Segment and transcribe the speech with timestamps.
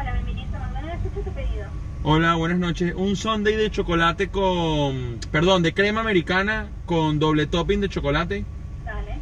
[0.00, 1.04] Hola, bienvenido a McDonald's.
[1.04, 1.66] Escucho tu pedido.
[2.04, 2.94] Hola, buenas noches.
[2.96, 8.46] Un sundae de chocolate con, perdón, de crema americana con doble topping de chocolate.
[8.82, 9.18] Dale.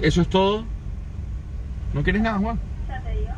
[0.00, 0.64] ¿Eso es todo?
[1.92, 2.58] ¿No quieres nada, Juan?
[2.88, 3.32] Ya te digo.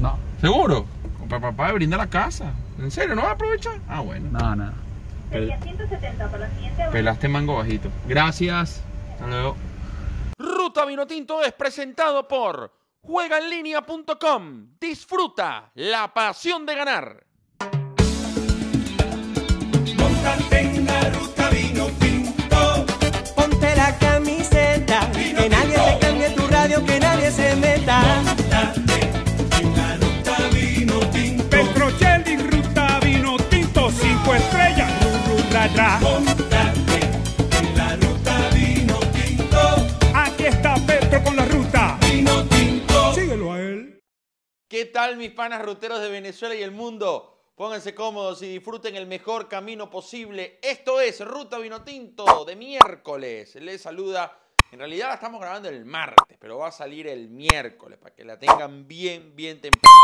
[0.00, 0.86] No, ¿Seguro?
[1.28, 2.54] Papá, papá, brinda la casa.
[2.78, 3.14] ¿En serio?
[3.14, 3.78] ¿No vas a aprovechar?
[3.88, 4.30] Ah, bueno.
[4.30, 4.72] no, no.
[5.30, 6.84] Sería 170 por la siguiente.
[6.90, 7.90] Pelaste mango bajito.
[8.08, 8.82] Gracias.
[9.12, 9.54] Hasta luego.
[10.38, 14.68] Ruta Vino Tinto es presentado por juegaenlinea.com.
[14.80, 17.24] Disfruta la pasión de ganar.
[19.96, 22.86] Montate en la ruta vino tinto.
[23.34, 28.00] Ponte la camiseta, que nadie se cambie tu radio, que nadie se meta.
[28.24, 28.97] Montate
[45.16, 47.38] mis panas ruteros de Venezuela y el mundo?
[47.54, 50.58] Pónganse cómodos y disfruten el mejor camino posible.
[50.62, 53.54] Esto es Ruta Vino Tinto de miércoles.
[53.56, 54.38] Les saluda,
[54.70, 58.24] en realidad la estamos grabando el martes, pero va a salir el miércoles para que
[58.24, 59.96] la tengan bien, bien temprano.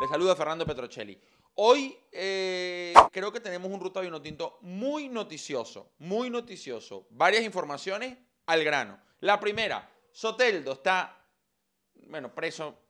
[0.00, 1.18] Les saluda Fernando Petrocelli.
[1.54, 7.06] Hoy eh, creo que tenemos un Ruta Vino Tinto muy noticioso, muy noticioso.
[7.10, 9.00] Varias informaciones al grano.
[9.20, 11.22] La primera, Soteldo está
[12.12, 12.81] bueno, preso,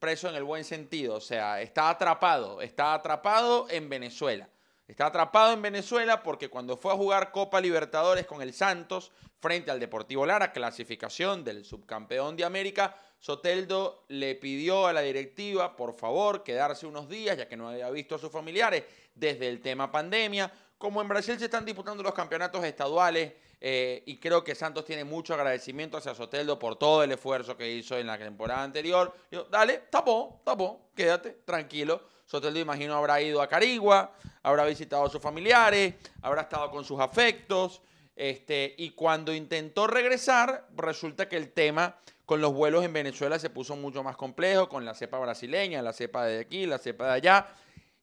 [0.00, 4.48] preso en el buen sentido, o sea, está atrapado, está atrapado en Venezuela.
[4.88, 9.70] Está atrapado en Venezuela porque cuando fue a jugar Copa Libertadores con el Santos frente
[9.70, 15.94] al Deportivo Lara, clasificación del subcampeón de América, Soteldo le pidió a la directiva, por
[15.94, 18.82] favor, quedarse unos días, ya que no había visto a sus familiares
[19.14, 20.50] desde el tema pandemia.
[20.76, 25.04] Como en Brasil se están disputando los campeonatos estaduales, eh, y creo que Santos tiene
[25.04, 29.14] mucho agradecimiento hacia Soteldo por todo el esfuerzo que hizo en la temporada anterior.
[29.30, 32.02] Yo, dale, tapó, tapó, quédate, tranquilo.
[32.24, 36.98] Soteldo, imagino, habrá ido a Carigua, habrá visitado a sus familiares, habrá estado con sus
[37.00, 37.82] afectos.
[38.16, 43.50] Este, y cuando intentó regresar, resulta que el tema con los vuelos en Venezuela se
[43.50, 47.12] puso mucho más complejo, con la cepa brasileña, la cepa de aquí, la cepa de
[47.12, 47.48] allá.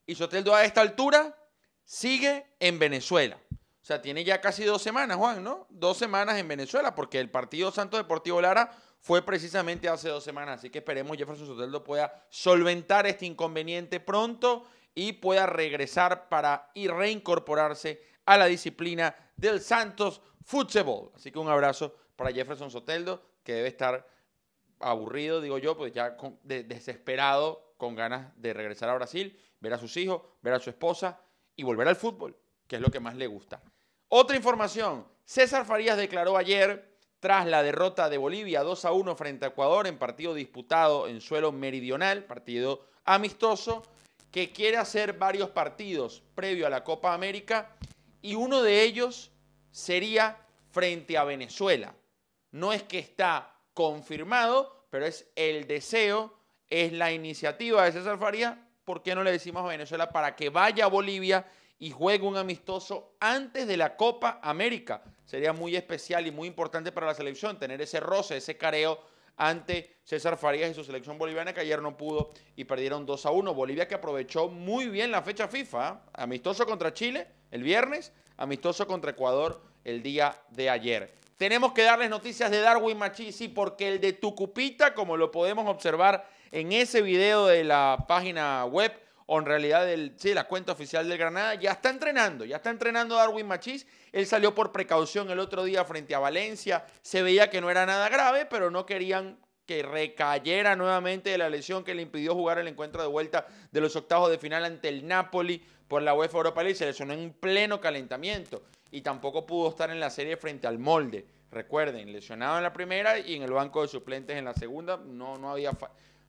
[0.05, 1.35] Y Soteldo a esta altura
[1.83, 3.39] sigue en Venezuela.
[3.87, 5.65] O sea, tiene ya casi dos semanas, Juan, ¿no?
[5.69, 10.59] Dos semanas en Venezuela, porque el partido Santos Deportivo Lara fue precisamente hace dos semanas.
[10.59, 16.89] Así que esperemos Jefferson Soteldo pueda solventar este inconveniente pronto y pueda regresar para y
[16.89, 21.13] reincorporarse a la disciplina del Santos Fútbol.
[21.15, 24.05] Así que un abrazo para Jefferson Soteldo, que debe estar
[24.81, 29.73] aburrido, digo yo, pues ya con- de- desesperado, con ganas de regresar a Brasil, ver
[29.73, 31.21] a sus hijos, ver a su esposa
[31.55, 32.35] y volver al fútbol,
[32.67, 33.61] que es lo que más le gusta.
[34.09, 39.43] Otra información, César Farías declaró ayer, tras la derrota de Bolivia 2 a 1 frente
[39.43, 43.83] a Ecuador en partido disputado en suelo meridional, partido amistoso,
[44.31, 47.75] que quiere hacer varios partidos previo a la Copa América
[48.21, 49.31] y uno de ellos
[49.71, 50.37] sería
[50.71, 51.93] frente a Venezuela.
[52.51, 56.33] No es que está confirmado, pero es el deseo,
[56.69, 58.55] es la iniciativa de César Farías.
[58.85, 61.45] ¿Por qué no le decimos a Venezuela para que vaya a Bolivia
[61.79, 65.03] y juegue un amistoso antes de la Copa América?
[65.25, 68.99] Sería muy especial y muy importante para la selección tener ese roce, ese careo
[69.37, 73.31] ante César Farías y su selección boliviana que ayer no pudo y perdieron 2 a
[73.31, 73.53] 1.
[73.53, 75.89] Bolivia que aprovechó muy bien la fecha FIFA.
[75.89, 76.09] ¿eh?
[76.13, 81.13] Amistoso contra Chile el viernes, amistoso contra Ecuador el día de ayer.
[81.37, 86.27] Tenemos que darles noticias de Darwin Machisi porque el de Tucupita, como lo podemos observar
[86.51, 88.91] en ese video de la página web
[89.27, 92.69] o en realidad del, sí, la cuenta oficial del Granada, ya está entrenando, ya está
[92.69, 93.85] entrenando Darwin Machís.
[94.13, 97.85] Él salió por precaución el otro día frente a Valencia, se veía que no era
[97.85, 102.57] nada grave, pero no querían que recayera nuevamente de la lesión que le impidió jugar
[102.57, 106.37] el encuentro de vuelta de los octavos de final ante el Napoli por la UEFA
[106.37, 106.77] Europa League.
[106.77, 111.25] Se lesionó en pleno calentamiento y tampoco pudo estar en la serie frente al Molde.
[111.51, 115.37] Recuerden, lesionado en la primera y en el banco de suplentes en la segunda, no,
[115.37, 115.73] no había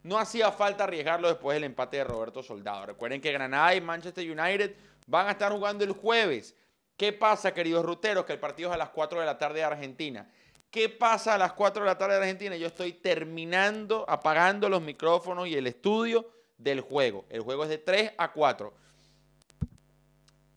[0.03, 2.87] no hacía falta arriesgarlo después del empate de Roberto Soldado.
[2.87, 4.75] Recuerden que Granada y Manchester United
[5.06, 6.55] van a estar jugando el jueves.
[6.96, 8.25] ¿Qué pasa, queridos ruteros?
[8.25, 10.31] Que el partido es a las 4 de la tarde de Argentina.
[10.70, 12.56] ¿Qué pasa a las 4 de la tarde de Argentina?
[12.56, 16.28] Yo estoy terminando, apagando los micrófonos y el estudio
[16.58, 17.25] del juego.
[17.31, 18.75] El juego es de 3 a 4.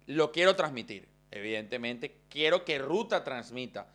[0.08, 2.18] Lo quiero transmitir, evidentemente.
[2.28, 3.88] Quiero que Ruta transmita.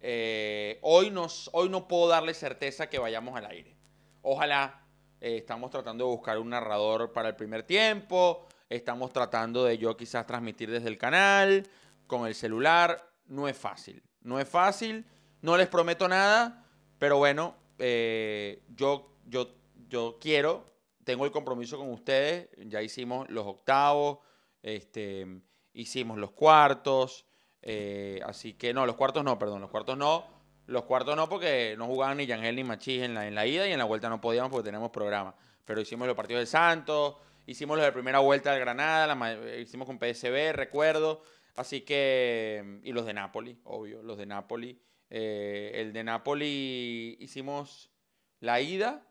[0.00, 1.12] Eh, hoy,
[1.52, 3.79] hoy no puedo darle certeza que vayamos al aire.
[4.22, 4.86] Ojalá.
[5.20, 8.46] eh, estamos tratando de buscar un narrador para el primer tiempo.
[8.68, 11.68] Estamos tratando de yo quizás transmitir desde el canal,
[12.06, 13.12] con el celular.
[13.26, 14.02] No es fácil.
[14.22, 15.04] No es fácil.
[15.42, 16.64] No les prometo nada.
[16.98, 19.54] Pero bueno, eh, yo, yo,
[19.88, 20.70] yo quiero
[21.04, 22.48] tengo el compromiso con ustedes.
[22.68, 24.18] Ya hicimos los octavos,
[24.62, 25.26] este,
[25.72, 27.26] hicimos los cuartos.
[27.62, 30.24] eh, así que no, los cuartos no, perdón, los cuartos no.
[30.70, 33.66] Los cuartos no porque no jugaban ni Yangel ni Machís en la, en la ida
[33.66, 35.34] y en la vuelta no podíamos porque teníamos programa.
[35.64, 39.86] Pero hicimos los partidos del Santos, hicimos los de primera vuelta del Granada, eh, hicimos
[39.86, 41.24] con PSB, recuerdo.
[41.56, 44.80] Así que, y los de Napoli, obvio, los de Napoli.
[45.10, 47.90] Eh, el de Napoli hicimos
[48.38, 49.04] la ida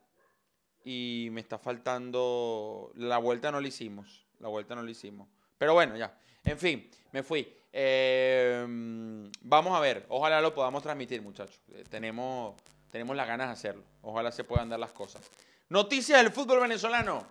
[0.82, 2.90] y me está faltando.
[2.94, 4.26] La vuelta no la hicimos.
[4.38, 5.28] La vuelta no la hicimos.
[5.60, 6.10] Pero bueno, ya.
[6.42, 7.46] En fin, me fui.
[7.70, 8.64] Eh,
[9.42, 10.06] vamos a ver.
[10.08, 11.60] Ojalá lo podamos transmitir, muchachos.
[11.74, 12.54] Eh, tenemos,
[12.90, 13.82] tenemos las ganas de hacerlo.
[14.00, 15.20] Ojalá se puedan dar las cosas.
[15.68, 17.26] Noticias del fútbol venezolano.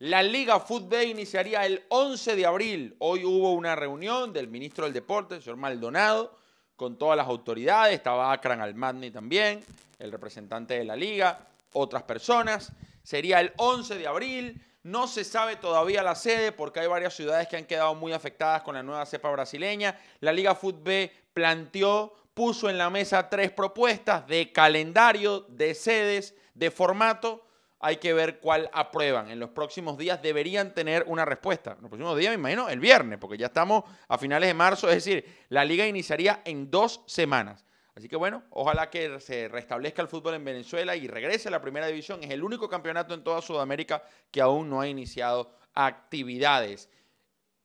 [0.00, 2.94] La Liga Fútbol iniciaría el 11 de abril.
[2.98, 6.38] Hoy hubo una reunión del ministro del Deporte, el señor Maldonado,
[6.76, 7.94] con todas las autoridades.
[7.94, 9.64] Estaba Akran Almadni también,
[9.98, 12.70] el representante de la liga, otras personas.
[13.02, 14.62] Sería el 11 de abril.
[14.86, 18.62] No se sabe todavía la sede porque hay varias ciudades que han quedado muy afectadas
[18.62, 19.98] con la nueva cepa brasileña.
[20.20, 26.70] La Liga Fútbol planteó, puso en la mesa tres propuestas de calendario, de sedes, de
[26.70, 27.44] formato
[27.80, 29.28] hay que ver cuál aprueban.
[29.28, 31.72] En los próximos días deberían tener una respuesta.
[31.72, 34.88] En los próximos días, me imagino, el viernes, porque ya estamos a finales de marzo,
[34.88, 37.65] es decir, la liga iniciaría en dos semanas.
[37.96, 41.62] Así que bueno, ojalá que se restablezca el fútbol en Venezuela y regrese a la
[41.62, 42.22] primera división.
[42.22, 46.90] Es el único campeonato en toda Sudamérica que aún no ha iniciado actividades.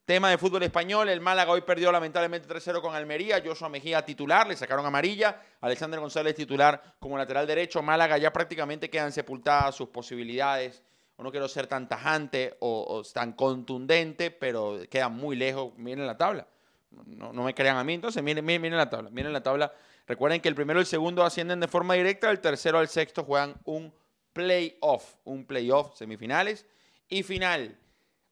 [0.05, 4.47] Tema de fútbol español, el Málaga hoy perdió lamentablemente 3-0 con Almería, Joshua Mejía titular,
[4.47, 9.89] le sacaron amarilla, Alexander González titular como lateral derecho, Málaga ya prácticamente quedan sepultadas sus
[9.89, 10.81] posibilidades,
[11.17, 16.17] o no quiero ser tan tajante o, tan contundente, pero quedan muy lejos, miren la
[16.17, 16.47] tabla,
[16.89, 19.71] no, no me crean a mí, entonces miren, miren, miren la tabla, miren la tabla,
[20.11, 23.23] recuerden que el primero y el segundo ascienden de forma directa, el tercero al sexto
[23.23, 23.93] juegan un
[24.33, 26.65] playoff, un playoff semifinales
[27.09, 27.77] y final.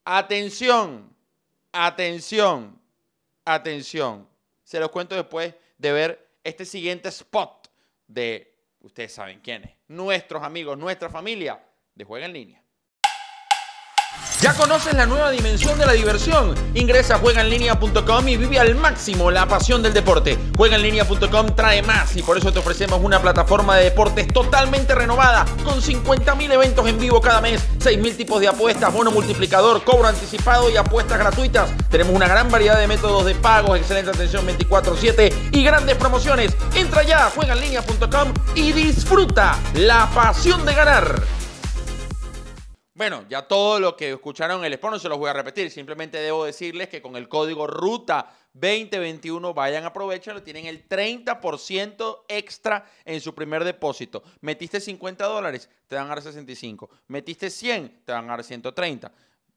[0.05, 1.15] Atención,
[1.71, 2.81] Atención,
[3.45, 4.27] atención.
[4.63, 7.69] Se los cuento después de ver este siguiente spot
[8.07, 12.63] de, ustedes saben quién es, nuestros amigos, nuestra familia de Juega en Línea.
[14.41, 16.55] ¿Ya conoces la nueva dimensión de la diversión?
[16.73, 20.37] Ingresa a juegaenlinea.com y vive al máximo la pasión del deporte.
[20.55, 25.81] Juegaenlinea.com trae más y por eso te ofrecemos una plataforma de deportes totalmente renovada con
[25.81, 30.77] 50.000 eventos en vivo cada mes, 6.000 tipos de apuestas, bono multiplicador, cobro anticipado y
[30.77, 31.71] apuestas gratuitas.
[31.89, 36.55] Tenemos una gran variedad de métodos de pagos, excelente atención 24/7 y grandes promociones.
[36.75, 41.38] Entra ya a juegaenlinea.com y disfruta la pasión de ganar.
[42.99, 45.71] Bueno, ya todo lo que escucharon en el no se los voy a repetir.
[45.71, 50.43] Simplemente debo decirles que con el código RUTA 2021 vayan, aprovechenlo.
[50.43, 54.21] Tienen el 30% extra en su primer depósito.
[54.41, 56.89] Metiste 50 dólares, te van a dar 65.
[57.07, 59.09] Metiste 100, te van a dar 130.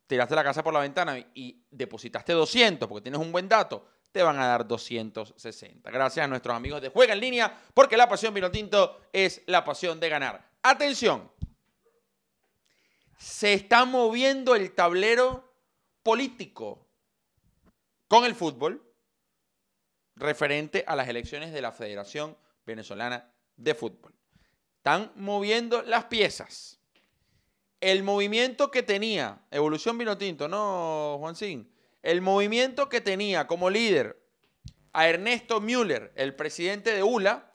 [0.06, 4.22] Tiraste la casa por la ventana y depositaste 200 porque tienes un buen dato, te
[4.22, 5.90] van a dar 260.
[5.90, 9.64] Gracias a nuestros amigos de Juega en Línea, porque la pasión vino tinto es la
[9.64, 10.48] pasión de ganar.
[10.62, 11.28] Atención,
[13.22, 15.54] se está moviendo el tablero
[16.02, 16.88] político
[18.08, 18.82] con el fútbol
[20.16, 22.36] referente a las elecciones de la Federación
[22.66, 24.12] Venezolana de Fútbol.
[24.78, 26.80] Están moviendo las piezas.
[27.80, 31.72] El movimiento que tenía, Evolución Vinotinto, ¿no, Juancín?
[32.02, 34.20] El movimiento que tenía como líder
[34.92, 37.54] a Ernesto Müller, el presidente de ULA,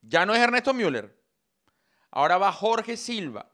[0.00, 1.16] ya no es Ernesto Müller.
[2.10, 3.51] Ahora va Jorge Silva,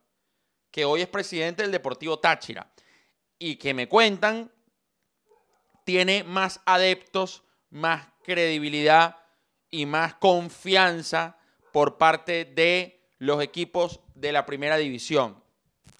[0.71, 2.71] que hoy es presidente del Deportivo Táchira
[3.39, 4.53] y que me cuentan
[5.85, 9.17] tiene más adeptos, más credibilidad
[9.71, 11.39] y más confianza
[11.73, 15.43] por parte de los equipos de la primera división,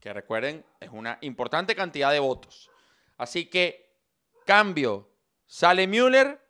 [0.01, 2.71] que recuerden es una importante cantidad de votos.
[3.17, 3.95] Así que
[4.45, 5.11] cambio,
[5.47, 6.41] sale Müller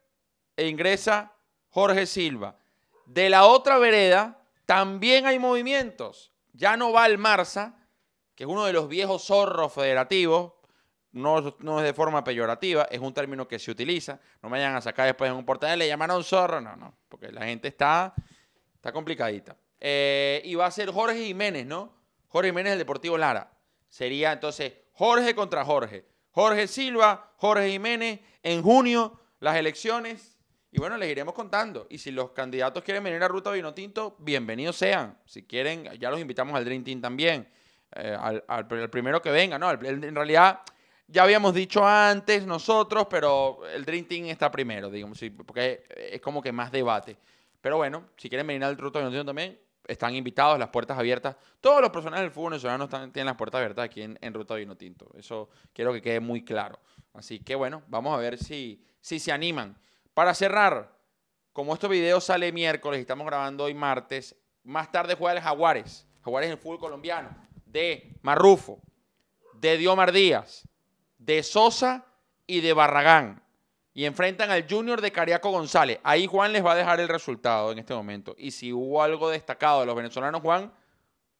[0.56, 1.32] e ingresa
[1.70, 2.58] Jorge Silva.
[3.06, 6.32] De la otra vereda también hay movimientos.
[6.52, 7.78] Ya no va el Marza,
[8.38, 10.52] que es uno de los viejos zorros federativos,
[11.11, 14.21] no, no es de forma peyorativa, es un término que se utiliza.
[14.40, 17.33] No me vayan a sacar después en un portal, le llamaron zorro, no, no, porque
[17.33, 18.14] la gente está,
[18.76, 19.57] está complicadita.
[19.80, 21.92] Eh, y va a ser Jorge Jiménez, ¿no?
[22.28, 23.50] Jorge Jiménez del Deportivo Lara.
[23.88, 26.04] Sería entonces Jorge contra Jorge.
[26.30, 30.38] Jorge Silva, Jorge Jiménez, en junio las elecciones.
[30.71, 31.88] Y bueno, les iremos contando.
[31.90, 35.18] Y si los candidatos quieren venir a Ruta Vino Tinto, bienvenidos sean.
[35.25, 37.49] Si quieren, ya los invitamos al Dream Team también.
[37.97, 39.71] Eh, al, al- al primero que venga, ¿no?
[39.71, 40.61] En realidad,
[41.07, 46.21] ya habíamos dicho antes nosotros, pero el Dream Team está primero, digamos, sí, porque es
[46.21, 47.16] como que más debate.
[47.61, 51.35] Pero bueno, si quieren venir al Ruta Tinto también, están invitados, las puertas abiertas.
[51.62, 54.54] Todos los personajes del fútbol venezolano están, tienen las puertas abiertas aquí en, en Ruta
[54.54, 55.11] Vino Tinto.
[55.16, 56.78] Eso quiero que quede muy claro.
[57.14, 59.76] Así que bueno, vamos a ver si, si se animan.
[60.12, 60.95] Para cerrar,
[61.54, 66.07] como este video sale miércoles y estamos grabando hoy martes, más tarde juega el Jaguares.
[66.23, 67.48] Jaguares el fútbol colombiano.
[67.70, 68.80] De Marrufo,
[69.54, 70.66] de Diomar Díaz,
[71.18, 72.06] de Sosa
[72.46, 73.42] y de Barragán.
[73.94, 75.98] Y enfrentan al Junior de Cariaco González.
[76.04, 78.34] Ahí Juan les va a dejar el resultado en este momento.
[78.38, 80.72] Y si hubo algo destacado de los venezolanos, Juan,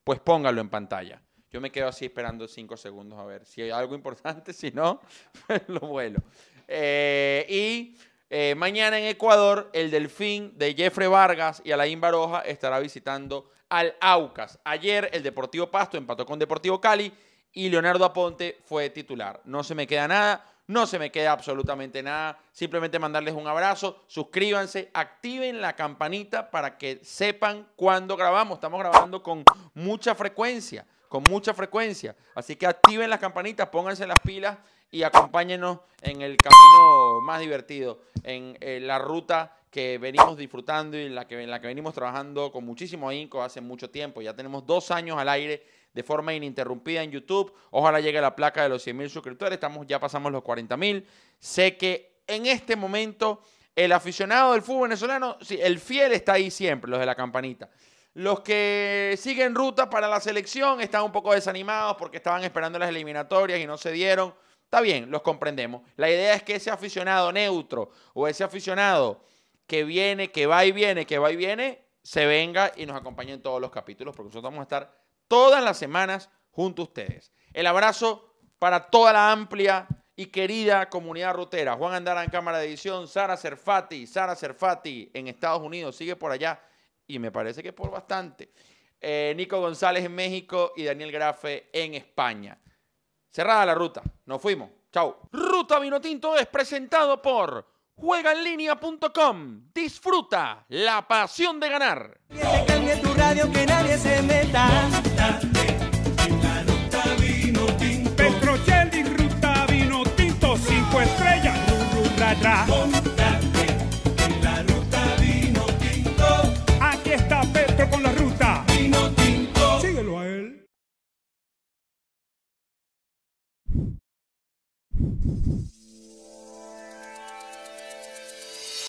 [0.03, 1.21] pues póngalo en pantalla.
[1.51, 4.53] Yo me quedo así esperando cinco segundos a ver si hay algo importante.
[4.59, 4.99] Si no,
[5.67, 6.19] lo vuelo.
[6.67, 7.97] Eh, y
[8.29, 13.95] eh, mañana en Ecuador, el Delfín de Jeffrey Vargas y Alain Baroja estará visitando al
[13.99, 14.59] Aucas.
[14.63, 17.11] Ayer el Deportivo Pasto empató con Deportivo Cali
[17.53, 19.41] y Leonardo Aponte fue titular.
[19.45, 22.37] No se me queda nada, no se me queda absolutamente nada.
[22.51, 28.57] Simplemente mandarles un abrazo, suscríbanse, activen la campanita para que sepan cuándo grabamos.
[28.57, 29.43] Estamos grabando con
[29.73, 32.15] mucha frecuencia, con mucha frecuencia.
[32.35, 34.59] Así que activen las campanitas, pónganse las pilas
[34.91, 41.05] y acompáñenos en el camino más divertido, en, eh, la ruta que venimos disfrutando y
[41.05, 44.21] en la que, en la que venimos trabajando con muchísimo ahínco hace mucho tiempo.
[44.21, 47.53] Ya tenemos dos años al aire de forma ininterrumpida en YouTube.
[47.71, 49.53] Ojalá llegue la placa de los 100 mil suscriptores.
[49.53, 51.05] Estamos, ya pasamos los 40 mil.
[51.37, 53.41] Sé que en este momento
[53.75, 57.69] el aficionado del fútbol venezolano, sí, el fiel está ahí siempre, los de la campanita.
[58.15, 62.89] Los que siguen ruta para la selección están un poco desanimados porque estaban esperando las
[62.89, 64.33] eliminatorias y no se dieron.
[64.69, 65.81] Está bien, los comprendemos.
[65.95, 69.25] La idea es que ese aficionado neutro o ese aficionado
[69.65, 73.33] que viene, que va y viene, que va y viene, se venga y nos acompañe
[73.33, 74.95] en todos los capítulos, porque nosotros vamos a estar
[75.27, 77.31] todas las semanas junto a ustedes.
[77.51, 81.73] El abrazo para toda la amplia y querida comunidad rutera.
[81.73, 86.31] Juan Andara en cámara de edición, Sara Cerfati, Sara Cerfati en Estados Unidos, sigue por
[86.31, 86.61] allá
[87.07, 88.51] y me parece que por bastante.
[89.01, 92.61] Eh, Nico González en México y Daniel Grafe en España.
[93.31, 94.01] Cerrada la ruta.
[94.25, 94.69] Nos fuimos.
[94.91, 95.15] Chau.
[95.31, 99.71] Ruta Vinotinto es presentado por juegaenlinea.com.
[99.73, 102.19] Disfruta la pasión de ganar.
[102.29, 104.67] Que tu radio, que nadie se meta.
[109.11, 111.57] Ruta Vino Tinto, cinco estrellas,